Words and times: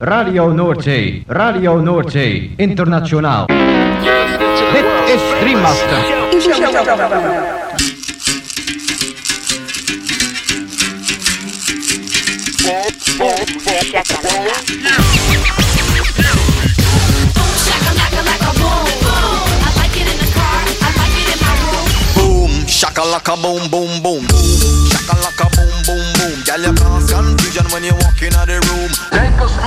Radio 0.00 0.52
Noordzee, 0.52 1.24
Radio 1.26 1.80
Noordzee, 1.80 2.52
internationaal. 2.56 3.46
Dit 4.72 4.86
is 5.14 5.20
Dreammaster. 5.40 5.98
Shakalaka 22.66 23.36
boom 23.36 23.68
boom 23.70 24.02
boom. 24.02 24.27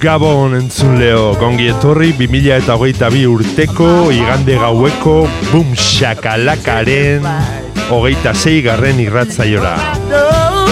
Gabon 0.00 0.54
entzun 0.56 0.94
leo, 0.96 1.34
gongi 1.36 1.66
etorri 1.68 2.14
2000 2.16 2.54
eta 2.54 2.72
hogeita 2.78 3.10
bi 3.12 3.26
urteko 3.28 4.08
igande 4.16 4.54
gaueko 4.56 5.26
bum 5.50 5.74
shakalakaren 5.76 7.26
hogeita 7.92 8.32
zei 8.32 8.62
garren 8.64 9.02
irratzaiora. 9.04 9.74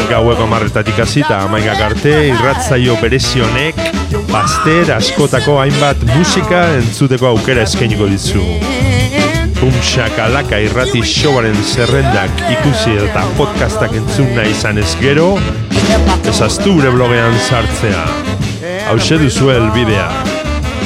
Gaueko 0.09 0.47
marretatik 0.49 1.03
hasita 1.05 1.43
amaigak 1.45 1.83
arte 1.91 2.15
irratzaio 2.31 2.97
berezionek 3.03 3.77
baster 4.33 4.95
askotako 4.97 5.59
hainbat 5.61 6.09
musika 6.15 6.65
entzuteko 6.79 7.35
aukera 7.35 7.69
eskainiko 7.69 8.09
dizu. 8.09 8.47
Bum 9.61 9.77
shakalaka 9.93 10.63
irrati 10.71 11.05
showaren 11.05 11.61
zerrendak 11.67 12.47
ikusi 12.57 12.97
eta 13.11 13.29
podcastak 13.37 13.93
entzun 14.01 14.33
nahi 14.41 14.57
izan 14.57 14.81
ez 14.81 14.95
gero, 15.05 15.35
ezaztu 16.33 16.79
gure 16.81 16.97
blogean 16.97 17.43
sartzea. 17.51 18.48
Hauxe 18.89 19.19
duzu 19.21 19.51
elbidea 19.53 20.09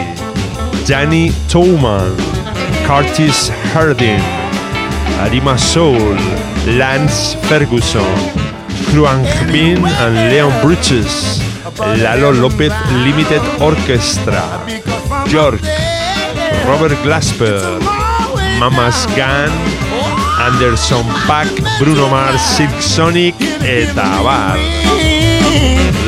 Danny 0.87 1.31
Tolman, 1.51 2.15
Curtis 2.87 3.49
Hardin, 3.75 4.23
Arima 5.19 5.59
Soul, 5.59 6.15
Lance 6.79 7.35
Ferguson, 7.49 8.07
Kluang 8.87 9.27
Bin 9.51 9.85
and 9.85 10.31
Leon 10.31 10.53
Bridges, 10.63 11.43
Lalo 11.77 12.31
Lopez 12.31 12.73
Limited 12.93 13.43
Orchestra, 13.61 14.63
York, 15.27 15.61
Robert 16.71 16.95
Glasper, 17.03 17.81
Mamas 18.61 19.07
Gun, 19.17 19.51
Anderson 20.39 21.05
Paak, 21.27 21.49
Bruno 21.79 22.09
Mars, 22.09 22.41
Silk 22.57 22.81
Sonic 22.81 23.35
eta 23.63 24.05
abar. 24.19 24.59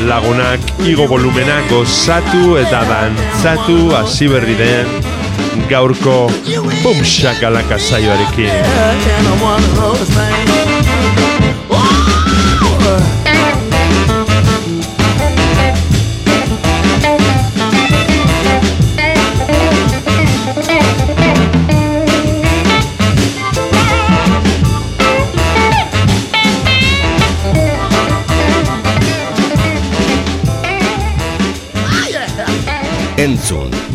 Lagunak 0.07 0.59
igo 0.87 1.07
volumena 1.07 1.59
gozatu 1.69 2.57
eta 2.61 2.83
dantzatu 2.89 3.77
hasi 3.97 4.27
berri 4.31 4.55
den 4.55 4.87
gaurko 5.69 6.29
bum 6.83 7.03
shakalaka 7.03 7.77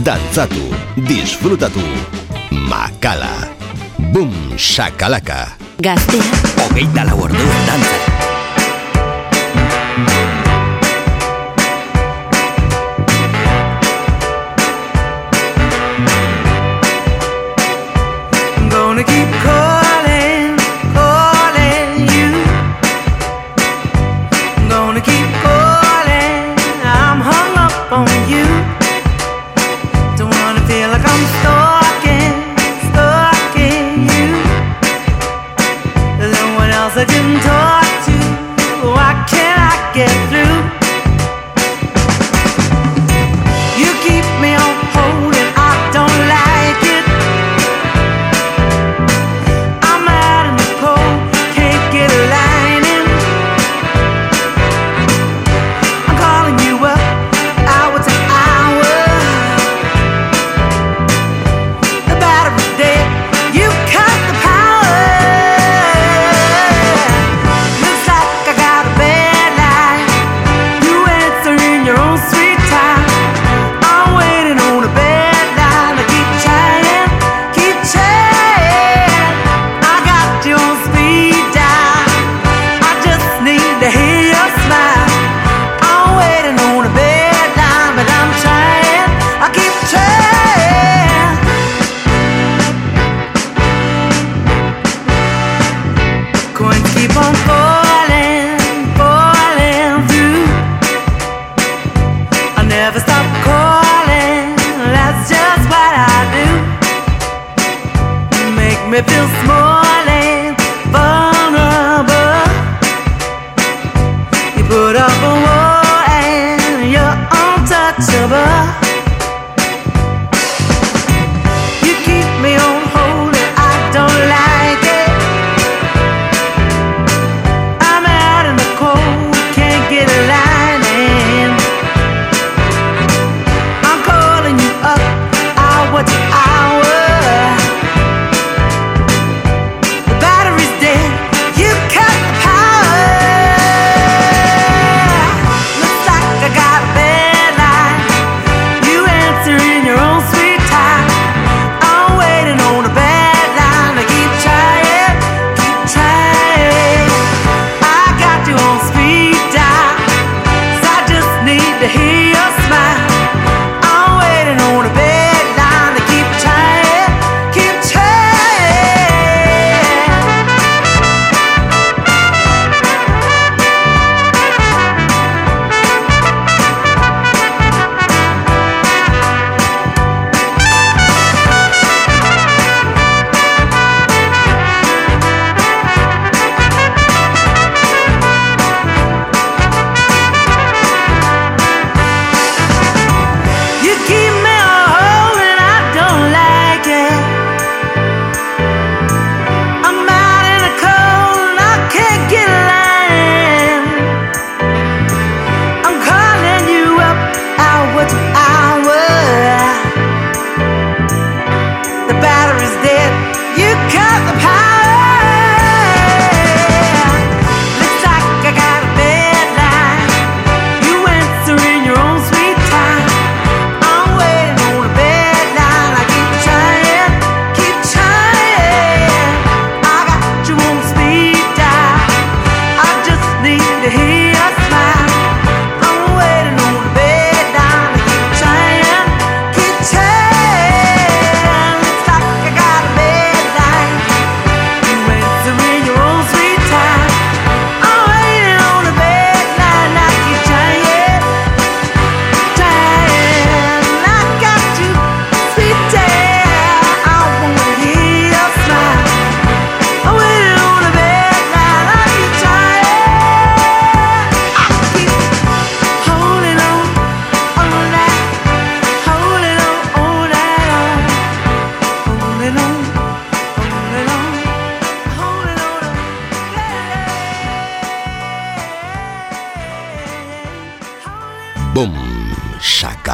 dantzatu, 0.05 0.69
disfrutatu. 1.09 1.81
Makala. 2.53 3.49
Bum, 4.13 4.31
shakalaka. 4.57 5.57
Gaztea. 5.81 6.43
Hogeita 6.61 7.09
lau 7.09 7.25
ordu 7.25 7.49
dantza. 7.65 8.14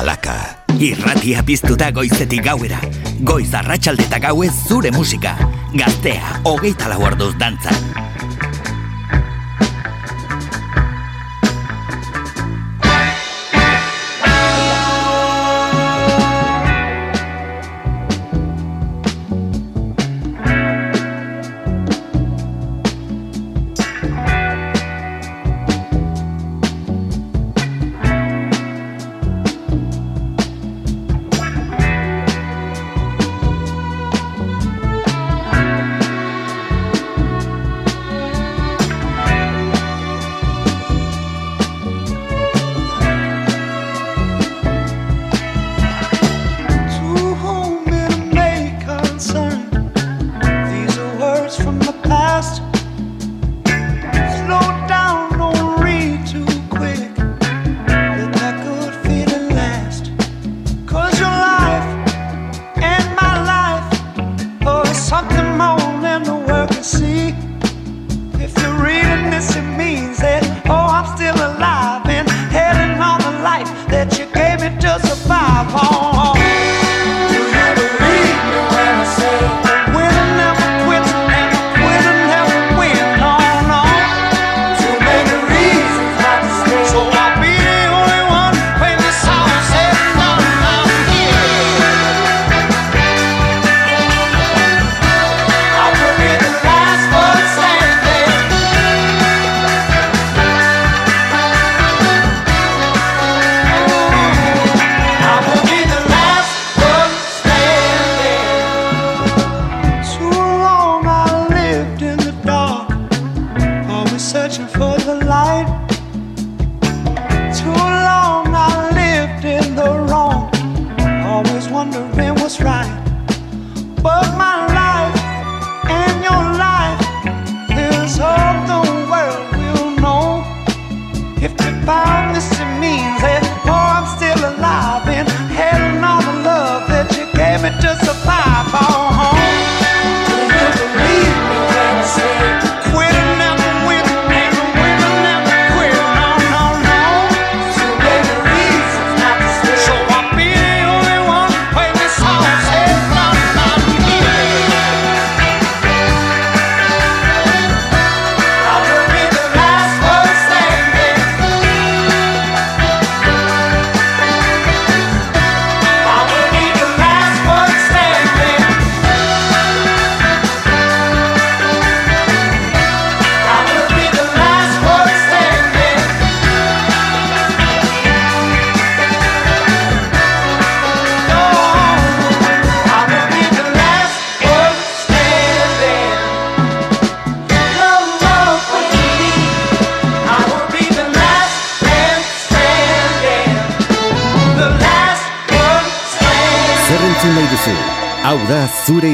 Galaka. 0.00 0.64
Irratia 0.80 1.42
piztuta 1.44 1.90
goizetik 1.92 2.40
gauera. 2.46 2.78
Goiz 3.20 3.50
arratsalde 3.52 4.06
eta 4.08 4.16
gauez 4.24 4.54
zure 4.64 4.88
musika. 4.96 5.34
Gaztea, 5.76 6.38
hogeita 6.48 6.88
lau 6.88 7.02
orduz 7.10 7.34
dantza. 7.36 7.74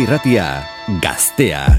Irratia, 0.07 0.63
gaztea. 1.01 1.75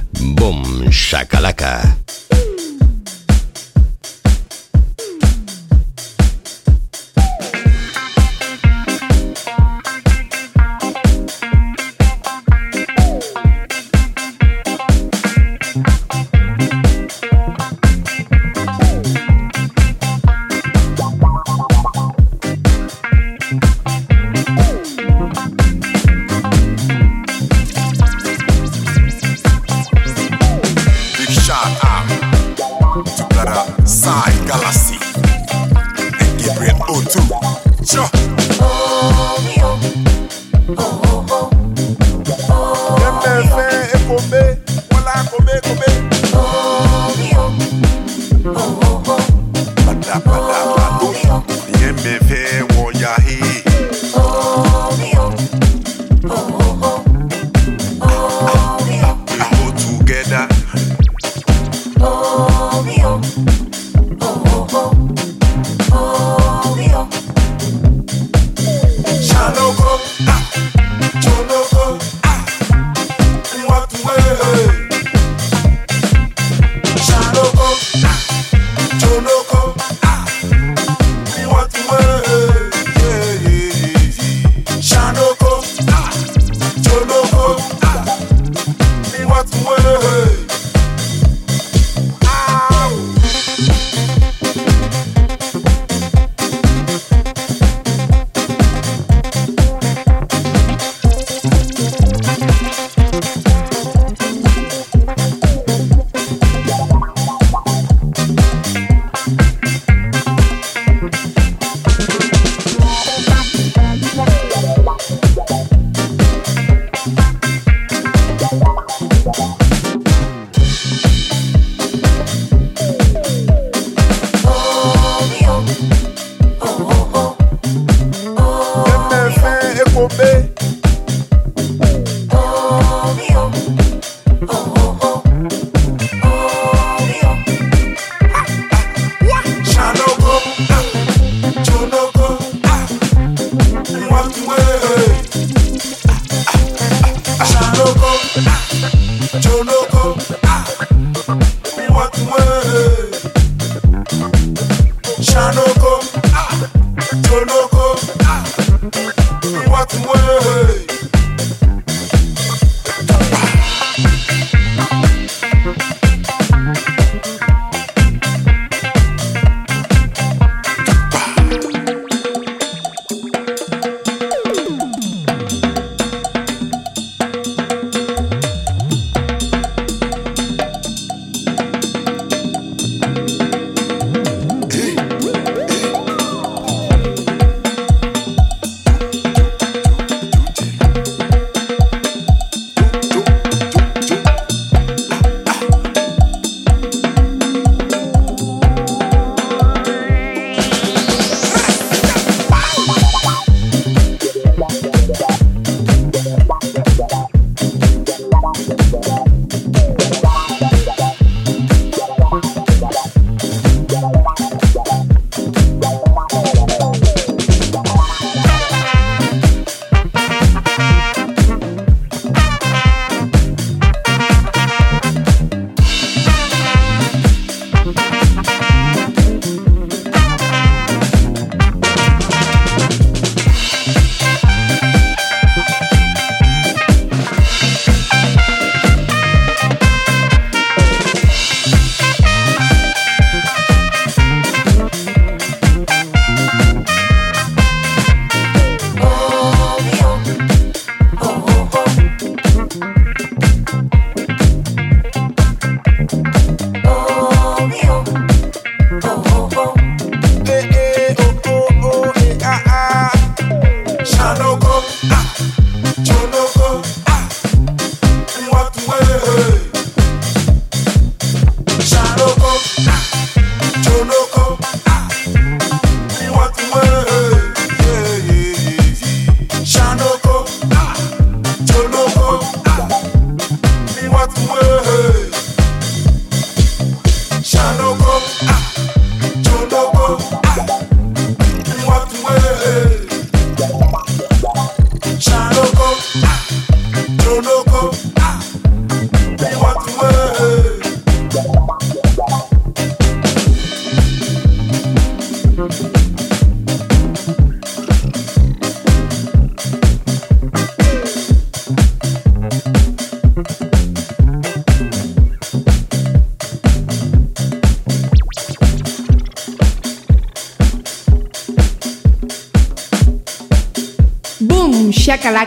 Chacalac 325.08 325.47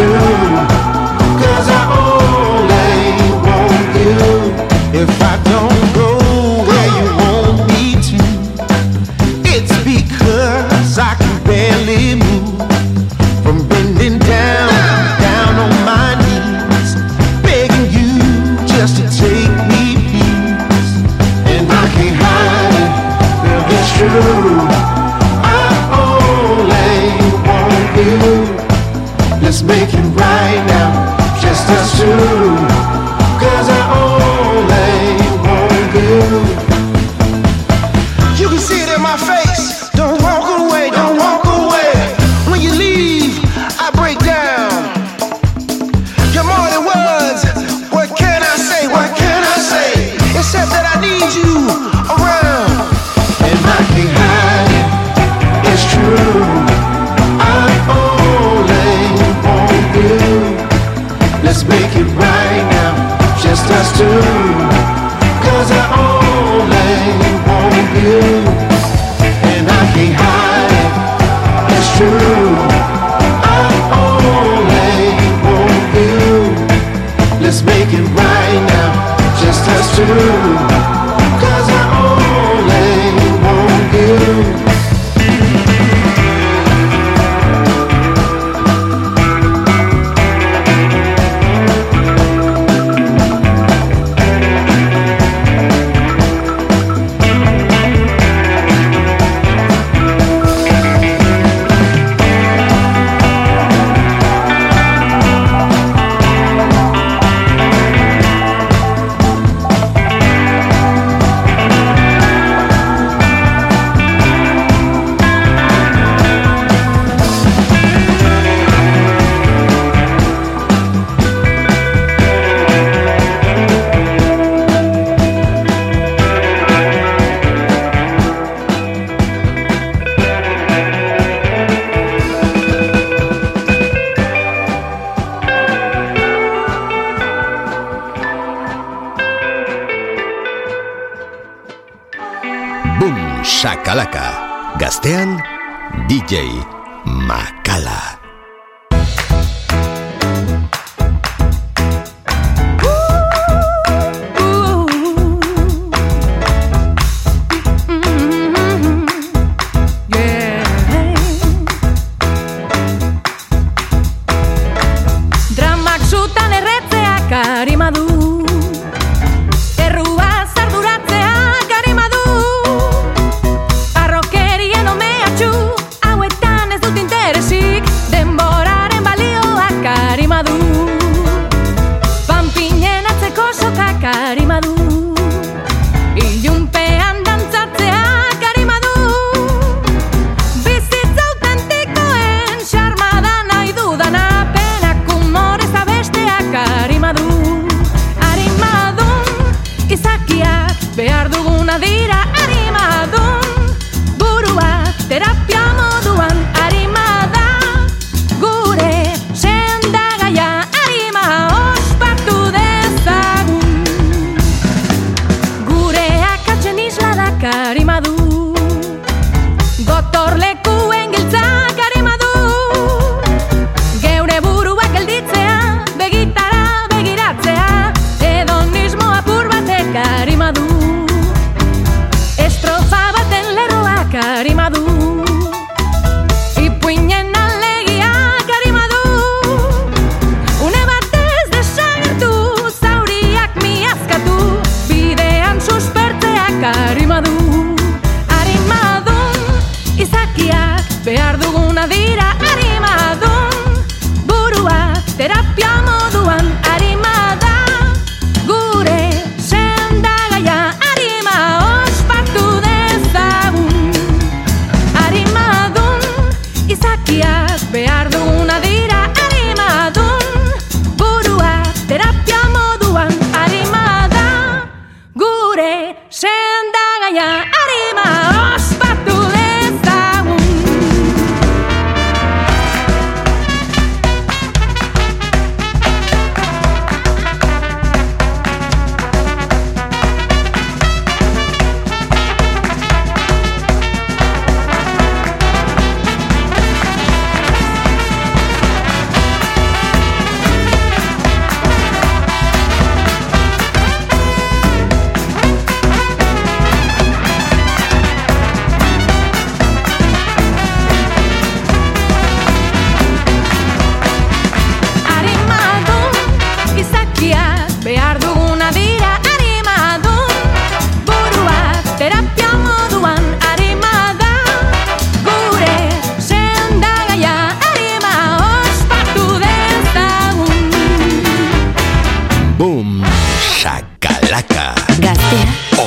to 0.00 0.59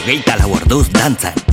hogueita 0.03 0.35
la 0.35 0.45
guardús 0.45 0.91
danzan. 0.91 1.52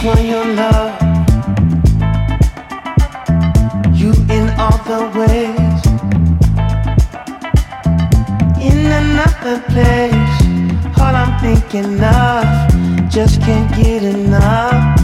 For 0.00 0.18
your 0.20 0.44
love. 0.44 0.92
You 3.94 4.12
in 4.36 4.50
all 4.58 4.78
the 4.90 5.02
ways 5.16 5.82
in 8.60 8.78
another 9.02 9.60
place. 9.72 10.34
All 10.98 11.14
I'm 11.14 11.38
thinking 11.40 12.02
of, 12.02 13.10
just 13.10 13.40
can't 13.40 13.70
get 13.76 14.02
enough. 14.02 15.00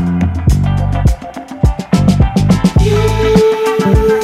You, 2.81 4.21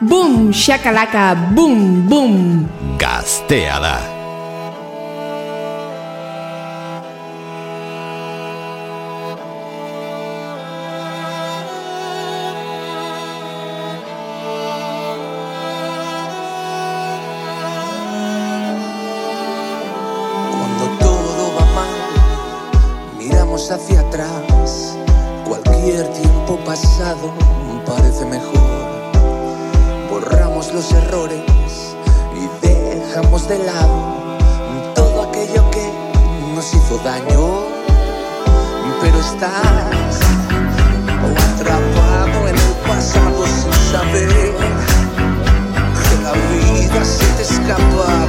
Boom, 0.00 0.52
shakalaka, 0.52 1.34
boom, 1.54 2.06
boom. 2.06 2.68
Gasteada. 2.98 4.16
hacia 23.70 24.00
atrás, 24.00 24.96
cualquier 25.44 26.06
tiempo 26.12 26.56
pasado 26.64 27.32
de 33.48 33.58
lado 33.58 34.16
todo 34.94 35.22
aquello 35.22 35.70
que 35.70 35.92
nos 36.54 36.74
hizo 36.74 36.98
daño. 37.04 37.64
Pero 39.00 39.20
estás 39.20 40.20
atrapado 41.54 42.48
en 42.48 42.56
el 42.56 42.72
pasado 42.88 43.46
sin 43.46 43.72
saber 43.92 44.28
que 46.02 46.22
la 46.24 46.32
vida 46.32 47.04
se 47.04 47.26
te 47.36 47.42
escapa 47.42 48.25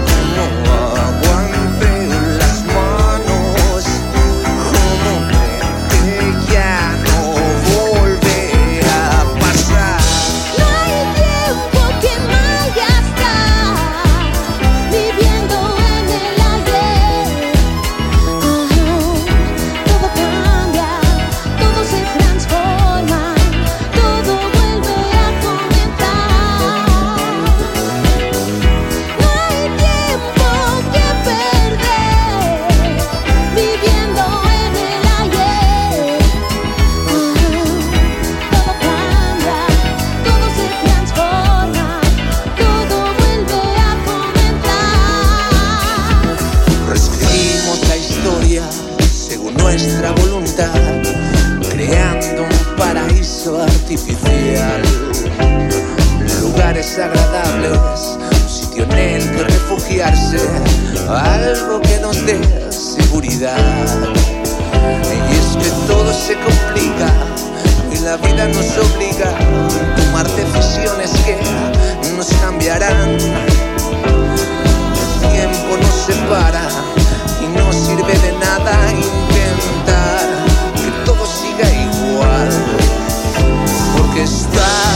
que 61.88 62.00
nos 62.00 62.26
dé 62.26 62.40
seguridad. 62.72 63.58
Y 65.12 65.36
es 65.36 65.64
que 65.64 65.70
todo 65.88 66.14
se 66.14 66.36
complica 66.36 67.12
y 67.92 68.00
la 68.00 68.18
vida 68.18 68.48
nos 68.48 68.78
obliga 68.78 69.30
a 69.30 69.96
tomar 69.96 70.28
decisiones 70.36 71.12
que 71.26 71.38
nos 72.16 72.28
cambiarán. 72.42 73.18
El 75.02 75.32
tiempo 75.32 75.78
nos 75.82 75.96
separa 76.06 76.68
y 77.42 77.58
no 77.58 77.72
sirve 77.74 78.14
de 78.20 78.32
nada 78.40 78.74
intentar 78.92 80.28
que 80.76 80.90
todo 81.06 81.26
siga 81.26 81.68
igual. 81.70 82.50
Porque 83.98 84.24
está 84.24 84.88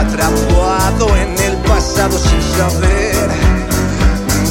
atrapado 0.00 1.14
en 1.16 1.38
el 1.44 1.56
pasado 1.68 2.18
sin 2.18 2.42
saber 2.56 3.28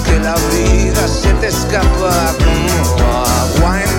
que 0.06 0.20
la 0.20 0.36
vida 0.36 0.79
se 1.10 1.34
te 1.34 1.47
escapa 1.47 2.36
como 2.38 2.70
agua. 3.03 3.82
Entre 3.82 3.99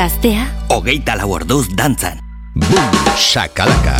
Gaztea, 0.00 0.46
Hogeita 0.72 1.12
lau 1.18 1.26
orduz 1.36 1.66
dantzan. 1.76 2.22
Boom, 2.56 2.96
shakalaka. 3.20 3.98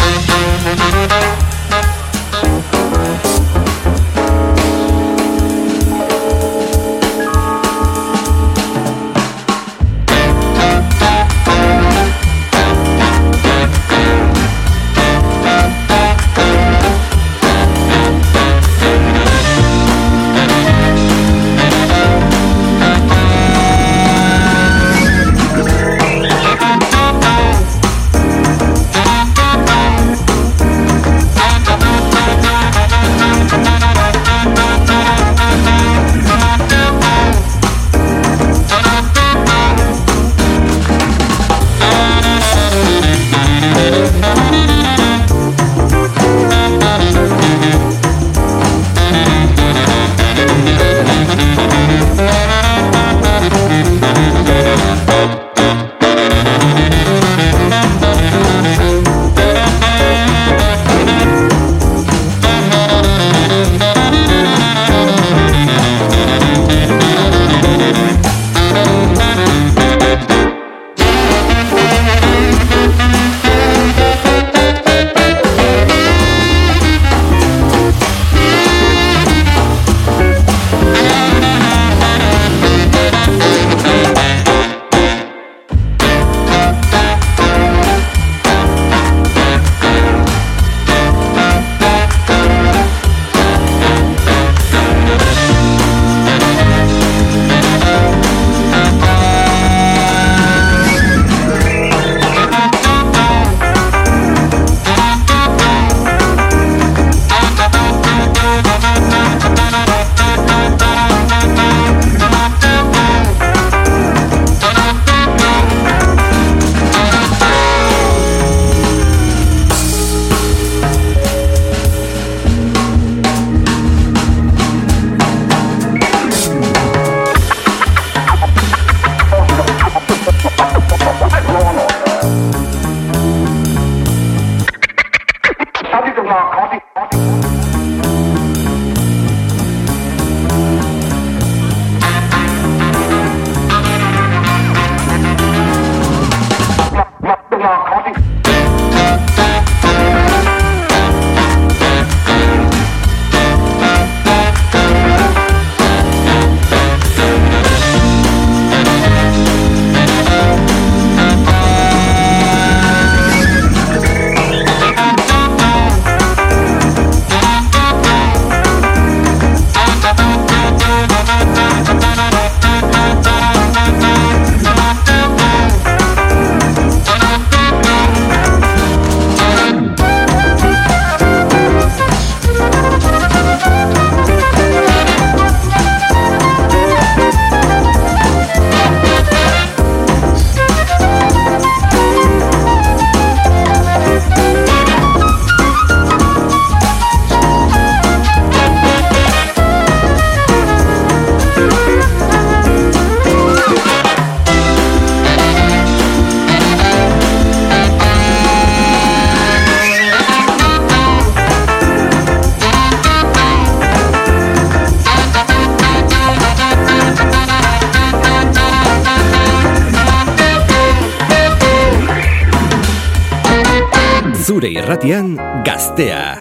irratian 225.01 225.37
gaztea. 225.65 226.40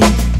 see. 0.00 0.35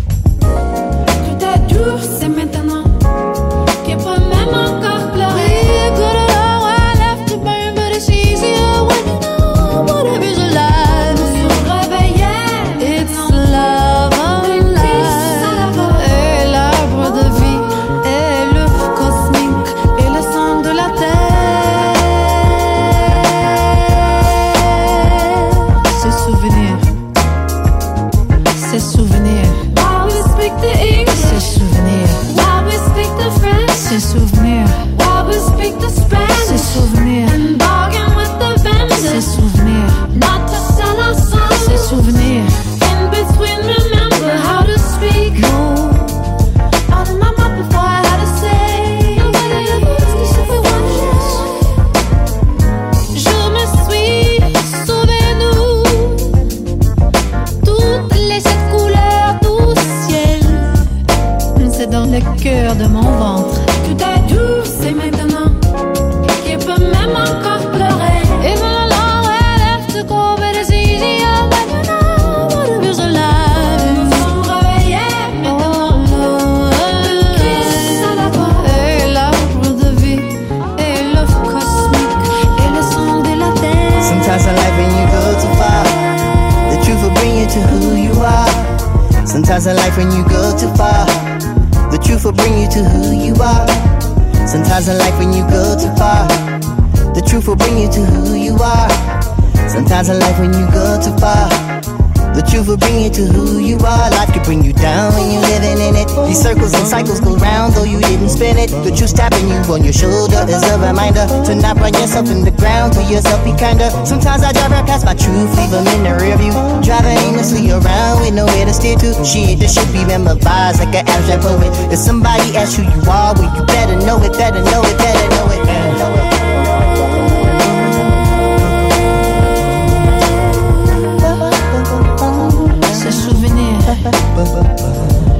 on 109.64 109.82
your 109.82 109.92
shoulder 109.92 110.44
is 110.48 110.62
a 110.68 110.78
reminder 110.78 111.24
to 111.48 111.54
not 111.54 111.76
run 111.80 111.92
yourself 111.94 112.28
in 112.28 112.44
the 112.44 112.50
ground. 112.50 112.92
To 112.94 113.02
yourself, 113.02 113.42
be 113.44 113.56
kinder. 113.56 113.88
Sometimes 114.04 114.42
I 114.44 114.52
drive 114.52 114.70
right 114.70 114.84
past 114.84 115.04
my 115.04 115.14
truth, 115.14 115.56
leave 115.56 115.70
them 115.70 115.86
in 115.96 116.04
the 116.04 116.12
rearview. 116.20 116.52
Driving 116.84 117.16
aimlessly 117.24 117.70
around 117.72 118.20
with 118.20 118.34
nowhere 118.34 118.66
to 118.66 118.74
steer 118.74 118.96
to. 119.00 119.24
She 119.24 119.56
ain't 119.56 119.64
should 119.64 119.90
be 119.92 120.04
memorized 120.04 120.80
like 120.80 120.94
an 120.94 121.08
abstract 121.08 121.42
poet. 121.42 121.72
If 121.92 121.98
somebody 121.98 122.56
asks 122.56 122.76
who 122.76 122.84
you 122.84 123.00
are, 123.08 123.32
well, 123.34 123.48
you 123.56 123.64
better 123.66 123.96
know 124.04 124.22
it, 124.22 124.32
better 124.36 124.62
know 124.62 124.82
it, 124.84 124.96
better 124.98 125.28
know 125.34 125.46
it, 125.50 125.64
better 125.64 125.98
know 125.98 126.12
it. 126.12 126.36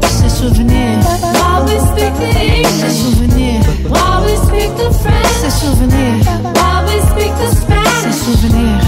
Se 0.03 0.31
souvenir. 0.31 1.03
Se 2.79 2.91
souvenir. 2.91 3.55
While 3.89 4.24
we 4.24 4.37
speak 4.37 4.76
the 4.76 4.91
French? 5.03 5.26
C'est 5.41 5.51
souvenir. 5.51 6.24
While 6.55 6.84
we 6.87 7.01
speak 7.11 7.32
the 7.37 7.55
Spanish? 7.55 8.03
C'est 8.03 8.12
souvenir. 8.12 8.86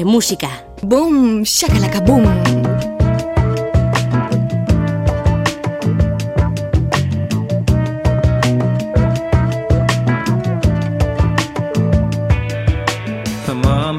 de 0.00 0.04
música. 0.06 0.48
Boom, 0.82 1.44
shakalaka 1.44 2.00
boom. 2.00 2.24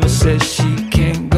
says 0.08 0.44
she 0.54 0.90
can't 0.90 1.31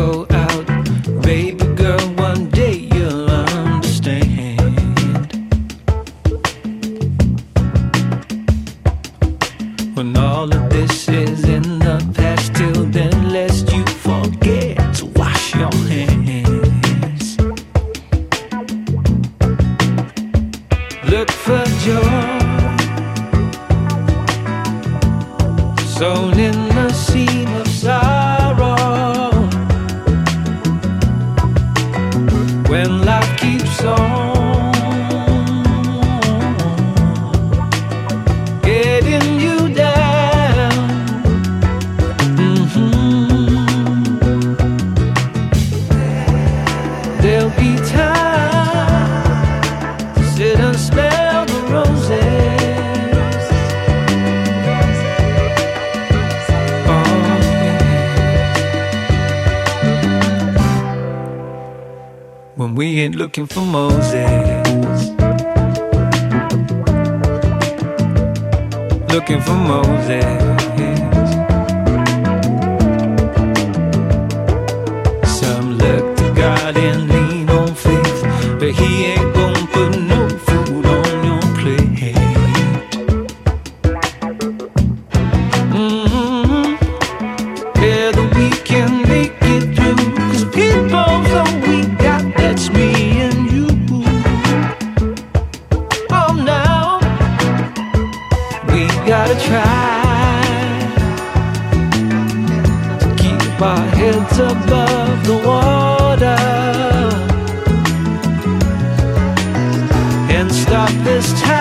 this 111.14 111.42
time. 111.42 111.53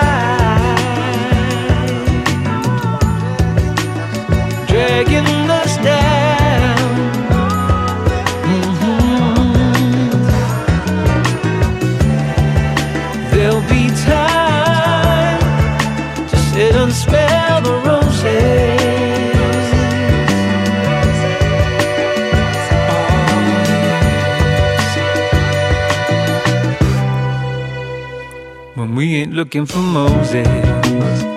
looking 29.43 29.65
for 29.65 29.79
Moses. 29.79 31.32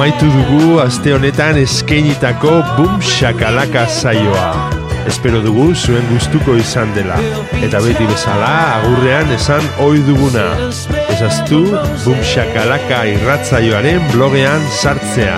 amaitu 0.00 0.24
dugu 0.32 0.80
aste 0.80 1.12
honetan 1.12 1.60
eskeinitako 1.60 2.64
Boom 2.76 3.00
Shakalaka 3.04 3.84
saioa. 3.84 4.72
Espero 5.04 5.44
dugu 5.44 5.76
zuen 5.76 6.00
gustuko 6.08 6.56
izan 6.56 6.88
dela. 6.96 7.20
Eta 7.60 7.84
beti 7.84 8.08
bezala, 8.08 8.48
agurrean 8.78 9.28
esan 9.36 9.60
ohi 9.84 10.00
duguna. 10.08 10.56
Ezaztu, 11.12 11.76
Boom 12.06 12.16
Shakalaka 12.32 13.04
irratzaioaren 13.12 14.00
blogean 14.16 14.62
sartzea. 14.80 15.36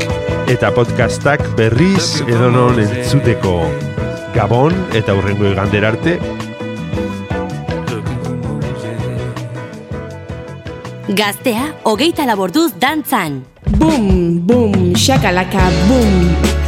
eta 0.51 0.73
podcastak 0.75 1.45
berriz 1.59 2.25
edonon 2.27 2.81
entzuteko. 2.83 3.55
Gabon 4.35 4.75
eta 4.99 5.15
hurrengo 5.15 5.47
igander 5.53 5.87
arte. 5.93 6.19
Gaztea, 11.07 11.71
hogeita 11.87 12.27
laborduz 12.27 12.73
dantzan. 12.83 13.45
Bum, 13.79 14.43
bum, 14.43 14.95
shakalaka, 14.99 15.71
bum. 15.87 16.66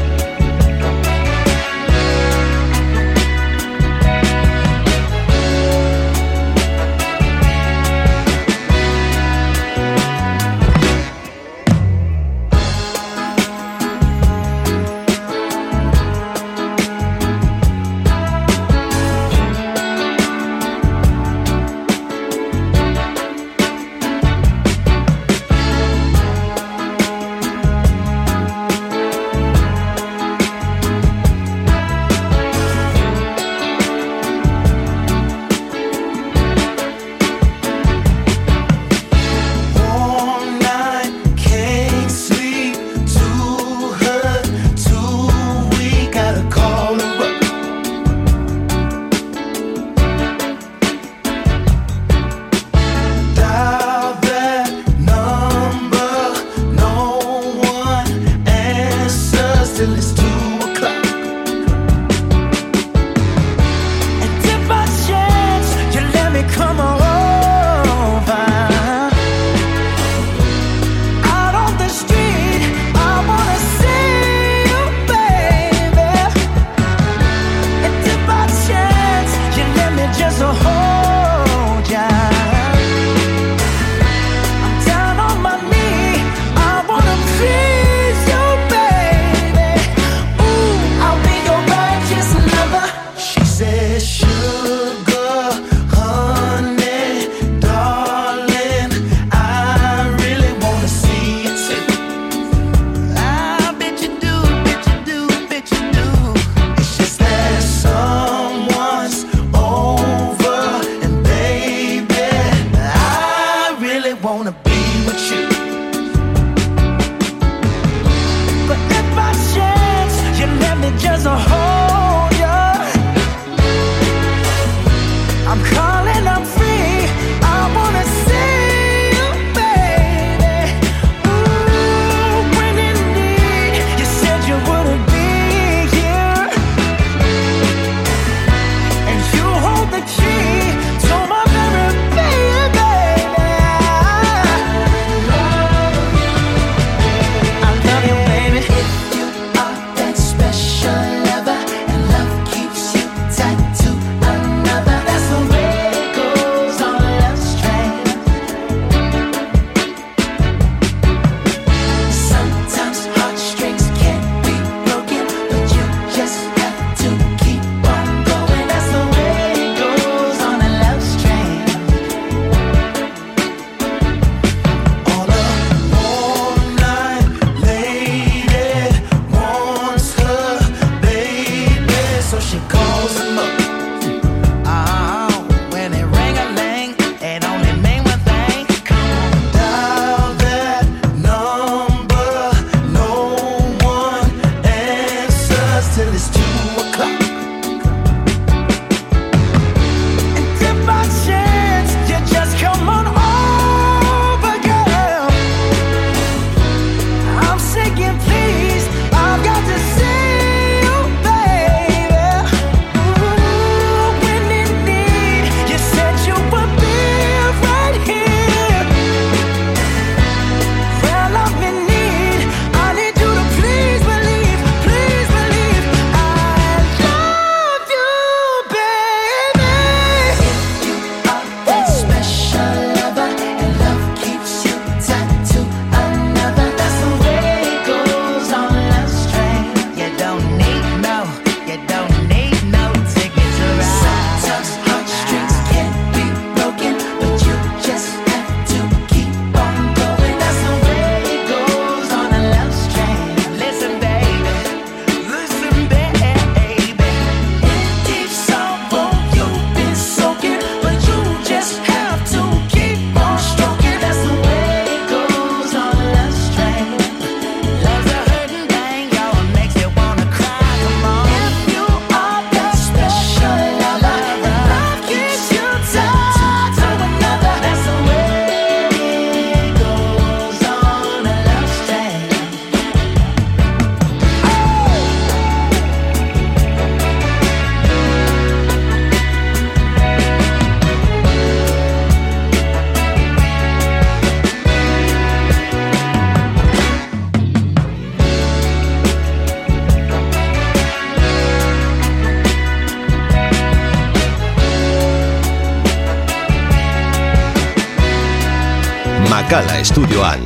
Makala 309.59 309.82
estudioan. 309.82 310.42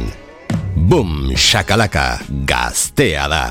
Boom, 0.89 1.37
shakalaka, 1.37 2.17
gaztea 2.49 3.29
da. 3.29 3.43